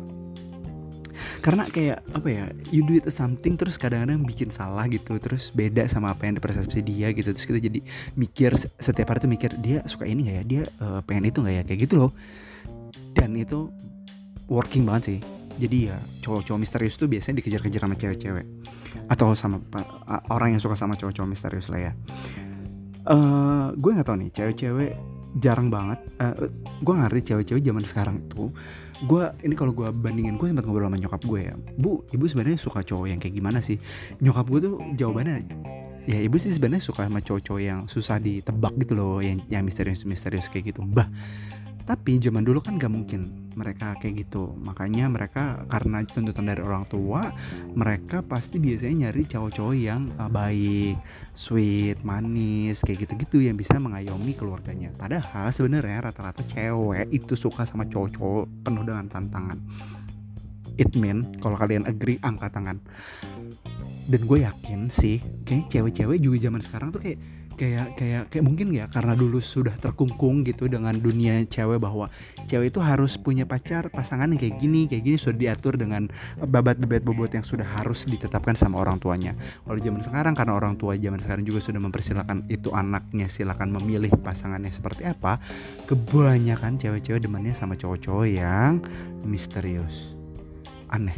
Karena 1.43 1.67
kayak 1.67 2.00
apa 2.15 2.27
ya 2.31 2.45
you 2.72 2.88
do 2.88 2.95
it 2.95 3.05
something 3.12 3.60
terus 3.60 3.75
kadang-kadang 3.75 4.24
bikin 4.24 4.48
salah 4.48 4.88
gitu 4.88 5.19
terus 5.19 5.51
beda 5.51 5.83
sama 5.91 6.15
apa 6.15 6.25
yang 6.25 6.39
dipersepsi 6.39 6.79
dia 6.79 7.12
gitu. 7.12 7.36
Terus 7.36 7.45
kita 7.45 7.60
jadi 7.60 7.79
mikir 8.15 8.55
setiap 8.57 9.12
hari 9.12 9.19
tuh 9.22 9.31
mikir 9.31 9.51
dia 9.60 9.83
suka 9.83 10.07
ini 10.07 10.31
gak 10.31 10.36
ya? 10.39 10.43
Dia 10.48 10.63
uh, 10.79 11.00
pengen 11.03 11.29
itu 11.29 11.43
gak 11.43 11.53
ya? 11.53 11.63
Kayak 11.67 11.79
gitu 11.86 11.95
loh. 12.00 12.12
Dan 13.12 13.36
itu 13.36 13.69
working 14.48 14.83
banget 14.88 15.03
sih 15.03 15.19
jadi 15.60 15.93
ya 15.93 15.98
cowok-cowok 16.25 16.60
misterius 16.60 16.95
tuh 16.98 17.07
biasanya 17.12 17.41
dikejar-kejar 17.43 17.81
sama 17.83 17.95
cewek-cewek. 17.98 18.45
Atau 19.10 19.36
sama 19.36 19.60
orang 20.31 20.57
yang 20.57 20.62
suka 20.62 20.77
sama 20.77 20.98
cowok-cowok 20.98 21.29
misterius 21.29 21.67
lah 21.69 21.91
ya. 21.91 21.93
Uh, 23.03 23.75
gue 23.75 23.91
nggak 23.91 24.07
tahu 24.07 24.17
nih 24.24 24.31
cewek-cewek 24.31 24.95
jarang 25.43 25.67
banget 25.74 26.00
uh, 26.22 26.48
gue 26.79 26.93
ngerti 26.93 27.33
cewek-cewek 27.33 27.62
zaman 27.65 27.83
sekarang 27.83 28.22
tuh 28.29 28.53
gue 29.03 29.24
ini 29.43 29.57
kalau 29.57 29.74
gue 29.74 29.89
bandingin 29.89 30.38
gue 30.38 30.48
sempat 30.48 30.63
ngobrol 30.63 30.88
sama 30.88 30.95
nyokap 30.95 31.22
gue 31.27 31.39
ya. 31.51 31.55
Bu 31.75 32.07
ibu 32.15 32.24
sebenarnya 32.24 32.55
suka 32.55 32.79
cowok 32.79 33.12
yang 33.12 33.19
kayak 33.19 33.36
gimana 33.36 33.60
sih? 33.60 33.75
Nyokap 34.24 34.45
gue 34.48 34.60
tuh 34.63 34.75
jawabannya 34.95 35.36
ya 36.07 36.19
ibu 36.19 36.36
sih 36.39 36.55
sebenarnya 36.55 36.83
suka 36.83 37.07
sama 37.07 37.19
cowok-cowok 37.19 37.62
yang 37.63 37.79
susah 37.91 38.19
ditebak 38.24 38.75
gitu 38.79 38.95
loh 38.95 39.19
yang 39.19 39.43
yang 39.51 39.67
misterius 39.67 40.07
misterius 40.07 40.48
kayak 40.48 40.72
gitu. 40.72 40.88
Bah 40.88 41.12
tapi 41.84 42.16
zaman 42.20 42.48
dulu 42.48 42.63
kan 42.63 42.80
gak 42.80 42.92
mungkin 42.92 43.52
mereka 43.54 43.94
kayak 44.02 44.25
gitu. 44.28 44.56
Makanya 44.62 45.12
mereka 45.12 45.62
karena 45.70 46.02
tuntutan 46.08 46.50
dari 46.50 46.62
orang 46.63 46.88
tua 46.90 47.30
mereka 47.78 48.25
pasti 48.25 48.58
biasanya 48.58 49.10
nyari 49.10 49.24
cowok-cowok 49.30 49.75
yang 49.78 50.10
uh, 50.18 50.30
baik 50.30 50.98
sweet 51.32 52.02
manis 52.02 52.82
kayak 52.82 53.08
gitu-gitu 53.08 53.46
yang 53.46 53.56
bisa 53.60 53.78
mengayomi 53.78 54.34
keluarganya. 54.34 54.90
Padahal 54.96 55.52
sebenarnya 55.54 56.10
rata-rata 56.10 56.42
cewek 56.48 57.12
itu 57.13 57.34
suka 57.38 57.68
sama 57.68 57.86
cowok-cowok 57.86 58.66
penuh 58.66 58.84
dengan 58.84 59.06
tantangan. 59.12 59.60
It 60.74 60.98
mean 60.98 61.38
kalau 61.38 61.54
kalian 61.54 61.86
agree 61.86 62.18
angkat 62.25 62.50
tangan. 62.50 62.82
Dan 64.04 64.28
gue 64.28 64.44
yakin 64.44 64.92
sih 64.92 65.24
kayak 65.48 65.72
cewek-cewek 65.72 66.20
juga 66.20 66.50
zaman 66.50 66.60
sekarang 66.60 66.92
tuh 66.92 67.00
kayak 67.00 67.20
kayak 67.55 67.95
kayak 67.98 68.24
kayak 68.29 68.45
mungkin 68.45 68.74
ya 68.74 68.89
karena 68.89 69.13
dulu 69.13 69.38
sudah 69.38 69.75
terkungkung 69.77 70.41
gitu 70.43 70.65
dengan 70.65 70.95
dunia 70.98 71.45
cewek 71.45 71.77
bahwa 71.77 72.10
cewek 72.50 72.74
itu 72.74 72.79
harus 72.81 73.15
punya 73.15 73.45
pacar 73.45 73.88
pasangan 73.93 74.29
yang 74.29 74.39
kayak 74.39 74.55
gini 74.62 74.86
kayak 74.89 75.03
gini 75.05 75.17
sudah 75.17 75.38
diatur 75.38 75.77
dengan 75.77 76.10
babat 76.38 76.81
bebet 76.81 77.05
bobot 77.05 77.31
yang 77.33 77.45
sudah 77.45 77.65
harus 77.65 78.05
ditetapkan 78.10 78.57
sama 78.57 78.81
orang 78.81 78.98
tuanya. 78.98 79.38
Kalau 79.63 79.79
zaman 79.79 80.01
sekarang 80.01 80.33
karena 80.33 80.53
orang 80.57 80.74
tua 80.75 80.98
zaman 80.98 81.19
sekarang 81.22 81.43
juga 81.45 81.60
sudah 81.62 81.81
mempersilahkan 81.81 82.50
itu 82.50 82.69
anaknya 82.74 83.27
silakan 83.29 83.74
memilih 83.74 84.12
pasangannya 84.22 84.74
seperti 84.74 85.05
apa 85.10 85.41
kebanyakan 85.89 86.77
cewek-cewek 86.77 87.24
demennya 87.24 87.53
sama 87.57 87.77
cowok-cowok 87.77 88.27
yang 88.29 88.81
misterius. 89.25 90.17
Aneh. 90.89 91.17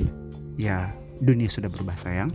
Ya 0.55 0.95
dunia 1.19 1.47
sudah 1.47 1.71
berubah 1.71 1.95
sayang 1.99 2.31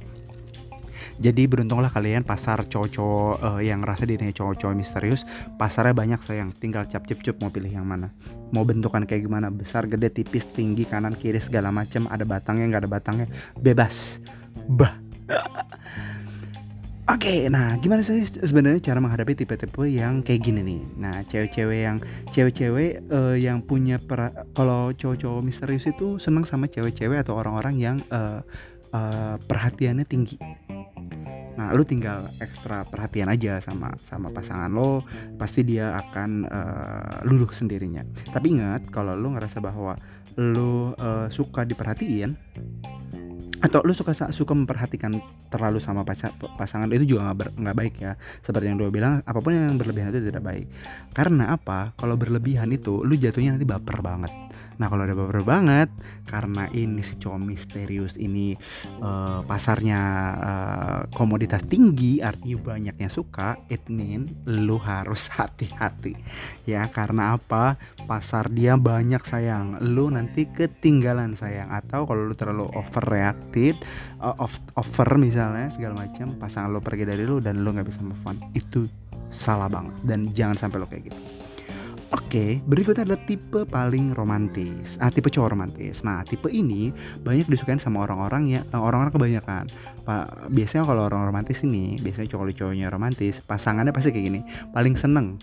jadi 1.21 1.45
beruntunglah 1.45 1.93
kalian 1.93 2.25
pasar 2.25 2.65
cowok-cowok 2.65 3.35
uh, 3.45 3.61
yang 3.61 3.85
rasa 3.85 4.09
dirinya 4.09 4.33
cowok-cowok 4.33 4.73
misterius. 4.73 5.29
Pasarnya 5.61 5.93
banyak 5.93 6.21
sayang, 6.25 6.57
tinggal 6.57 6.89
cap 6.89 7.05
cip 7.05 7.21
cup 7.21 7.37
mau 7.45 7.53
pilih 7.53 7.69
yang 7.69 7.85
mana. 7.85 8.09
Mau 8.57 8.65
bentukan 8.65 9.05
kayak 9.05 9.29
gimana, 9.29 9.53
besar, 9.53 9.85
gede, 9.85 10.09
tipis, 10.09 10.49
tinggi, 10.49 10.89
kanan, 10.89 11.13
kiri 11.13 11.37
segala 11.37 11.69
macam, 11.69 12.09
ada 12.09 12.25
batangnya 12.25 12.73
nggak 12.73 12.83
ada 12.89 12.91
batangnya, 12.91 13.27
bebas. 13.61 14.17
Bah. 14.65 14.97
Oke, 17.11 17.27
okay, 17.27 17.39
nah 17.51 17.75
gimana 17.83 18.07
sih 18.07 18.23
sebenarnya 18.23 18.79
cara 18.95 19.03
menghadapi 19.03 19.35
tipe-tipe 19.35 19.83
yang 19.91 20.23
kayak 20.23 20.47
gini 20.47 20.63
nih? 20.63 20.81
Nah, 20.95 21.27
cewek-cewek 21.27 21.81
yang 21.83 21.99
cewek-cewek 22.31 23.03
uh, 23.11 23.35
yang 23.35 23.67
punya 23.67 23.99
kalau 24.55 24.95
cowok-cowok 24.95 25.43
misterius 25.43 25.91
itu 25.91 26.23
senang 26.23 26.47
sama 26.47 26.71
cewek-cewek 26.71 27.19
atau 27.19 27.35
orang-orang 27.35 27.75
yang 27.83 27.97
uh, 28.15 28.47
uh, 28.95 29.35
perhatiannya 29.43 30.07
tinggi 30.07 30.39
Nah, 31.61 31.77
lu 31.77 31.85
tinggal 31.85 32.25
ekstra 32.41 32.89
perhatian 32.89 33.29
aja 33.29 33.61
sama 33.61 33.93
sama 34.01 34.33
pasangan 34.33 34.73
lo, 34.73 35.05
pasti 35.37 35.61
dia 35.61 35.93
akan 35.93 36.49
uh, 36.49 37.21
luluh 37.29 37.53
sendirinya. 37.53 38.01
Tapi 38.33 38.57
ingat, 38.57 38.89
kalau 38.89 39.13
lu 39.13 39.37
ngerasa 39.37 39.61
bahwa 39.61 39.93
lu 40.41 40.97
uh, 40.97 41.29
suka 41.29 41.69
diperhatiin 41.69 42.33
atau 43.61 43.85
lu 43.85 43.93
suka 43.93 44.17
suka 44.33 44.53
memperhatikan 44.57 45.21
terlalu 45.53 45.79
sama 45.79 46.03
pasangan 46.57 46.89
itu 46.97 47.17
juga 47.17 47.33
nggak 47.37 47.77
baik 47.77 47.95
ya. 48.01 48.17
Seperti 48.41 48.73
yang 48.73 48.81
lu 48.81 48.89
bilang 48.89 49.21
apa 49.21 49.39
pun 49.39 49.53
yang 49.53 49.77
berlebihan 49.77 50.11
itu 50.11 50.33
tidak 50.33 50.43
baik. 50.45 50.67
Karena 51.13 51.53
apa? 51.53 51.93
Kalau 51.95 52.17
berlebihan 52.17 52.73
itu 52.73 53.05
lu 53.05 53.15
jatuhnya 53.15 53.55
nanti 53.57 53.69
baper 53.69 54.01
banget. 54.01 54.33
Nah 54.81 54.89
kalau 54.89 55.05
udah 55.05 55.13
baper 55.13 55.45
banget 55.45 55.89
karena 56.25 56.65
ini 56.73 57.05
si 57.05 57.21
cowok 57.21 57.37
misterius 57.37 58.17
ini 58.17 58.57
uh, 59.05 59.45
pasarnya 59.45 60.01
uh, 60.41 61.01
komoditas 61.13 61.69
tinggi 61.69 62.25
artinya 62.25 62.57
banyaknya 62.73 63.13
suka, 63.13 63.61
it 63.69 63.85
mean 63.93 64.25
lu 64.49 64.81
harus 64.81 65.29
hati-hati. 65.37 66.17
Ya 66.65 66.89
karena 66.89 67.37
apa? 67.37 67.77
Pasar 68.09 68.49
dia 68.49 68.81
banyak 68.81 69.21
sayang, 69.21 69.85
lu 69.85 70.09
nanti 70.09 70.49
ketinggalan 70.49 71.37
sayang. 71.37 71.69
Atau 71.69 72.09
kalau 72.09 72.25
lu 72.25 72.33
terlalu 72.33 72.73
overreacted, 73.51 73.77
uh, 74.23 74.35
over 74.79 75.11
misalnya 75.19 75.67
segala 75.69 76.07
macam 76.07 76.39
pasangan 76.39 76.71
lu 76.71 76.81
pergi 76.81 77.05
dari 77.05 77.27
lu 77.27 77.43
dan 77.43 77.61
lu 77.67 77.75
nggak 77.75 77.87
bisa 77.87 78.01
move 78.07 78.23
on 78.25 78.39
itu 78.55 78.87
salah 79.31 79.67
banget 79.67 79.95
dan 80.07 80.31
jangan 80.31 80.57
sampai 80.59 80.79
lo 80.79 80.87
kayak 80.87 81.11
gitu. 81.11 81.21
Oke, 82.11 82.59
berikutnya 82.67 83.07
adalah 83.07 83.23
tipe 83.23 83.63
paling 83.71 84.11
romantis. 84.19 84.99
Ah, 84.99 85.15
tipe 85.15 85.31
cowok 85.31 85.55
romantis. 85.55 86.03
Nah, 86.03 86.27
tipe 86.27 86.51
ini 86.51 86.91
banyak 87.23 87.47
disukain 87.47 87.79
sama 87.79 88.03
orang-orang 88.03 88.51
ya, 88.51 88.61
orang-orang 88.75 89.15
kebanyakan. 89.15 89.71
Pak, 90.03 90.51
biasanya 90.51 90.91
kalau 90.91 91.07
orang 91.07 91.31
romantis 91.31 91.63
ini, 91.63 92.03
biasanya 92.03 92.35
cowok-cowoknya 92.35 92.91
romantis, 92.91 93.39
pasangannya 93.47 93.95
pasti 93.95 94.11
kayak 94.11 94.27
gini, 94.27 94.41
paling 94.75 94.99
seneng 94.99 95.39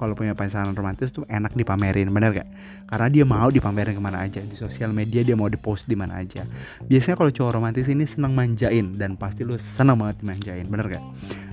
kalau 0.00 0.16
punya 0.16 0.32
pasangan 0.32 0.72
romantis 0.72 1.12
tuh 1.12 1.28
enak 1.28 1.52
dipamerin 1.52 2.08
bener 2.08 2.32
gak? 2.32 2.48
Karena 2.88 3.06
dia 3.12 3.24
mau 3.28 3.52
dipamerin 3.52 3.92
ke 3.92 4.00
mana 4.00 4.24
aja 4.24 4.40
di 4.40 4.56
sosial 4.56 4.96
media 4.96 5.20
dia 5.20 5.36
mau 5.36 5.52
dipost 5.52 5.84
di 5.84 5.92
mana 5.92 6.24
aja. 6.24 6.48
Biasanya 6.88 7.20
kalau 7.20 7.28
cowok 7.28 7.52
romantis 7.60 7.84
ini 7.92 8.08
senang 8.08 8.32
manjain 8.32 8.96
dan 8.96 9.20
pasti 9.20 9.44
lu 9.44 9.60
senang 9.60 10.00
banget 10.00 10.24
dimanjain 10.24 10.64
bener 10.64 10.86
gak? 10.96 11.04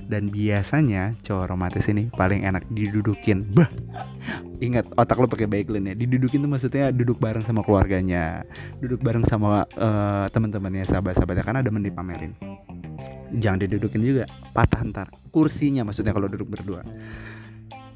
Dan 0.08 0.32
biasanya 0.32 1.12
cowok 1.20 1.44
romantis 1.52 1.84
ini 1.92 2.08
paling 2.08 2.48
enak 2.48 2.64
didudukin. 2.72 3.44
Bah, 3.52 3.68
ingat 4.64 4.88
otak 4.96 5.20
lo 5.20 5.28
pakai 5.28 5.44
baikline 5.44 5.92
ya. 5.92 5.94
Didudukin 5.94 6.40
tuh 6.40 6.48
maksudnya 6.48 6.88
duduk 6.88 7.20
bareng 7.20 7.44
sama 7.44 7.60
keluarganya, 7.60 8.48
duduk 8.80 9.04
bareng 9.04 9.28
sama 9.28 9.68
uh, 9.76 10.24
teman-temannya, 10.32 10.88
sahabat-sahabatnya 10.88 11.44
karena 11.44 11.60
ada 11.60 11.68
dipamerin 11.68 12.32
jangan 13.36 13.60
didudukin 13.64 14.00
juga 14.00 14.24
patah 14.56 14.80
ntar 14.88 15.06
kursinya 15.28 15.84
maksudnya 15.84 16.16
kalau 16.16 16.26
duduk 16.30 16.48
berdua 16.48 16.80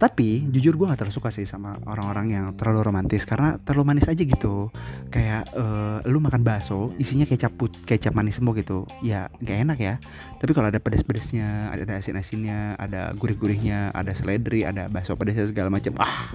tapi 0.02 0.42
jujur 0.50 0.74
gue 0.74 0.90
gak 0.90 0.98
terlalu 0.98 1.14
suka 1.14 1.30
sih 1.30 1.46
sama 1.46 1.78
orang-orang 1.86 2.26
yang 2.34 2.46
terlalu 2.58 2.90
romantis. 2.90 3.22
Karena 3.22 3.54
terlalu 3.62 3.94
manis 3.94 4.10
aja 4.10 4.18
gitu. 4.18 4.74
Kayak 5.14 5.46
uh, 5.54 6.02
lu 6.10 6.18
makan 6.18 6.42
bakso 6.42 6.90
isinya 6.98 7.22
kecap 7.22 7.54
put 7.54 7.70
kecap 7.86 8.10
manis 8.10 8.42
semua 8.42 8.50
gitu. 8.58 8.82
Ya 8.98 9.30
gak 9.38 9.62
enak 9.62 9.78
ya. 9.78 9.94
Tapi 10.42 10.50
kalau 10.58 10.74
ada 10.74 10.82
pedas-pedasnya 10.82 11.70
ada 11.70 12.02
asin-asinnya 12.02 12.74
ada 12.82 13.14
gurih-gurihnya 13.14 13.94
ada 13.94 14.10
seledri 14.10 14.66
ada 14.66 14.90
bakso 14.90 15.14
pedasnya 15.14 15.46
segala 15.46 15.70
macam 15.70 15.94
ah 16.02 16.34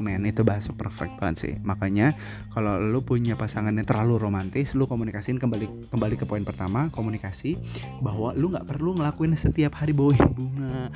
men 0.00 0.24
itu 0.28 0.44
bakso 0.44 0.72
perfect 0.76 1.20
banget 1.20 1.36
sih. 1.36 1.54
Makanya 1.64 2.16
kalau 2.52 2.80
lu 2.80 3.00
punya 3.04 3.36
pasangan 3.36 3.72
yang 3.72 3.84
terlalu 3.84 4.20
romantis 4.20 4.72
lu 4.76 4.88
komunikasiin 4.88 5.40
kembali 5.40 5.92
kembali 5.92 6.14
ke 6.16 6.24
poin 6.28 6.44
pertama 6.44 6.88
komunikasi 6.92 7.56
bahwa 8.00 8.32
lu 8.36 8.52
nggak 8.52 8.68
perlu 8.68 8.96
ngelakuin 8.96 9.36
setiap 9.36 9.80
hari 9.80 9.92
bawain 9.96 10.20
bunga 10.32 10.92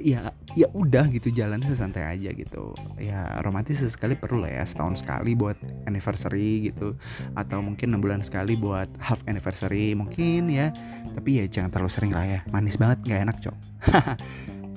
ya 0.00 0.34
ya 0.54 0.66
udah 0.70 1.10
gitu 1.10 1.30
jalan 1.30 1.62
sesantai 1.62 2.06
aja 2.06 2.30
gitu. 2.30 2.74
Ya 2.98 3.40
romantis 3.42 3.82
sekali 3.82 4.14
perlu 4.14 4.46
lah 4.46 4.62
ya 4.62 4.64
setahun 4.64 5.02
sekali 5.02 5.34
buat 5.34 5.58
anniversary 5.86 6.70
gitu. 6.72 6.94
Atau 7.34 7.60
mungkin 7.60 7.94
enam 7.94 8.00
bulan 8.02 8.20
sekali 8.22 8.54
buat 8.54 8.88
half 8.98 9.22
anniversary 9.26 9.92
mungkin 9.94 10.50
ya. 10.50 10.70
Tapi 11.14 11.42
ya 11.42 11.44
jangan 11.46 11.70
terlalu 11.70 11.90
sering 11.92 12.12
lah 12.14 12.26
ya. 12.26 12.40
Manis 12.50 12.78
banget 12.78 13.02
nggak 13.04 13.20
enak 13.30 13.36
cok. 13.42 13.56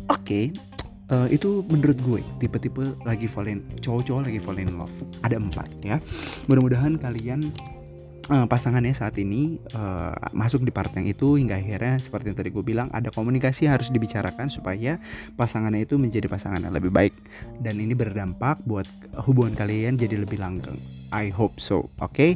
Oke 0.07 0.23
okay, 0.23 0.45
uh, 1.11 1.27
eh, 1.27 1.35
itu 1.35 1.63
menurut 1.67 1.97
gue 1.99 2.21
tipe-tipe 2.39 2.95
lagi 3.03 3.27
falling 3.27 3.63
cowok-cowok 3.79 4.21
lagi 4.27 4.39
falling 4.39 4.67
in 4.71 4.77
love. 4.79 4.93
Ada 5.23 5.39
empat 5.39 5.69
ya. 5.83 5.97
Mudah-mudahan 6.47 6.99
kalian 6.99 7.51
uh, 8.29 8.45
pasangannya 8.45 8.93
saat 8.95 9.15
ini 9.19 9.59
uh, 9.75 10.13
masuk 10.35 10.63
di 10.63 10.71
part 10.71 10.91
yang 10.95 11.07
itu 11.07 11.39
hingga 11.39 11.59
akhirnya 11.59 11.99
seperti 11.99 12.31
yang 12.31 12.37
tadi 12.37 12.49
gue 12.51 12.63
bilang 12.63 12.87
ada 12.91 13.11
komunikasi 13.11 13.67
harus 13.67 13.91
dibicarakan 13.91 14.51
supaya 14.51 14.99
pasangannya 15.39 15.87
itu 15.87 15.95
menjadi 15.95 16.27
pasangan 16.27 16.67
yang 16.67 16.75
lebih 16.75 16.91
baik 16.91 17.15
dan 17.63 17.79
ini 17.79 17.95
berdampak 17.95 18.61
buat 18.67 18.87
hubungan 19.27 19.55
kalian 19.55 19.95
jadi 19.95 20.21
lebih 20.21 20.39
langgeng. 20.39 20.77
I 21.15 21.31
hope 21.31 21.63
so, 21.63 21.87
oke? 22.03 22.11
Okay? 22.11 22.35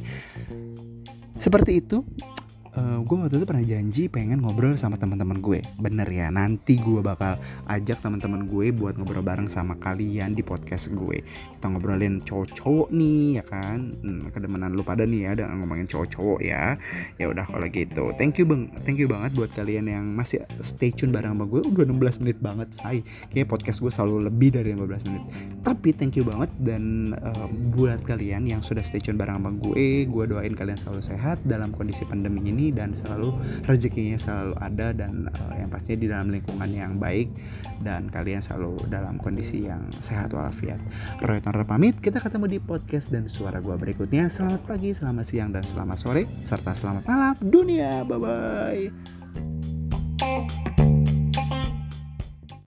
Seperti 1.35 1.83
itu 1.83 2.07
uh, 2.75 2.79
eh, 2.79 2.99
gue 3.03 3.15
waktu 3.15 3.35
itu 3.39 3.47
pernah 3.47 3.65
janji 3.65 4.03
pengen 4.07 4.39
ngobrol 4.43 4.75
sama 4.79 4.95
teman-teman 4.95 5.39
gue. 5.39 5.59
Bener 5.79 6.07
ya 6.07 6.31
nanti 6.31 6.79
gue 6.79 7.03
bakal 7.03 7.35
ajak 7.67 7.99
teman-teman 7.99 8.47
gue 8.47 8.71
buat 8.71 8.95
ngobrol 8.95 9.23
bareng 9.23 9.51
sama 9.51 9.75
kalian 9.79 10.35
di 10.35 10.43
podcast 10.43 10.91
gue. 10.93 11.23
Kita 11.23 11.67
ngobrolin 11.71 12.23
cowok-cowok 12.23 12.89
nih 12.93 13.41
ya 13.41 13.43
kan? 13.43 13.79
Hmm, 14.03 14.31
kedemenan 14.31 14.75
lu 14.75 14.83
pada 14.85 15.03
nih 15.03 15.27
ya 15.27 15.29
ada 15.35 15.43
ngomongin 15.51 15.87
cowok-cowok 15.87 16.39
ya. 16.43 16.77
Ya 17.19 17.25
udah 17.27 17.45
kalau 17.47 17.67
gitu. 17.67 18.15
Thank 18.15 18.39
you 18.39 18.45
bang 18.47 18.71
thank 18.87 18.97
you 18.99 19.07
banget 19.11 19.35
buat 19.35 19.51
kalian 19.51 19.91
yang 19.91 20.05
masih 20.15 20.43
stay 20.63 20.93
tune 20.93 21.11
bareng 21.11 21.35
sama 21.35 21.45
gue. 21.47 21.61
Udah 21.63 21.85
16 21.87 22.23
menit 22.23 22.37
banget 22.39 22.69
say. 22.77 23.03
Kayak 23.31 23.51
podcast 23.51 23.83
gue 23.83 23.91
selalu 23.91 24.31
lebih 24.31 24.55
dari 24.55 24.71
15 24.75 25.07
menit. 25.11 25.23
Tapi 25.61 25.89
thank 25.95 26.15
you 26.15 26.25
banget 26.25 26.51
dan 26.61 27.15
uh, 27.19 27.47
buat 27.75 28.01
kalian 28.03 28.47
yang 28.47 28.61
sudah 28.63 28.81
stay 28.83 29.03
tune 29.03 29.19
bareng 29.19 29.39
sama 29.41 29.51
gue 29.55 30.05
gue 30.07 30.23
doain 30.27 30.53
kalian 30.53 30.77
selalu 30.77 31.01
sehat 31.03 31.39
dalam 31.47 31.73
kondisi 31.73 32.03
pandemi 32.03 32.41
ini 32.61 32.69
dan 32.69 32.93
selalu 32.93 33.33
rezekinya 33.65 34.21
selalu 34.21 34.53
ada 34.61 34.93
dan 34.93 35.25
uh, 35.33 35.57
yang 35.57 35.73
pastinya 35.73 35.97
di 35.97 36.07
dalam 36.13 36.29
lingkungan 36.29 36.69
yang 36.69 37.01
baik 37.01 37.33
dan 37.81 38.13
kalian 38.13 38.45
selalu 38.45 38.77
dalam 38.85 39.17
kondisi 39.17 39.65
yang 39.65 39.89
sehat 39.97 40.37
walafiat. 40.37 40.77
Roy 41.25 41.41
Tonner 41.41 41.65
pamit, 41.65 41.97
kita 41.97 42.21
ketemu 42.21 42.45
di 42.45 42.59
podcast 42.61 43.09
dan 43.09 43.25
suara 43.25 43.57
gua 43.57 43.81
berikutnya. 43.81 44.29
Selamat 44.29 44.61
pagi, 44.69 44.93
selamat 44.93 45.25
siang 45.25 45.49
dan 45.49 45.65
selamat 45.65 45.97
sore 45.97 46.29
serta 46.45 46.77
selamat 46.77 47.09
malam 47.09 47.33
dunia. 47.41 48.05
Bye 48.05 48.93
bye. 50.21 50.70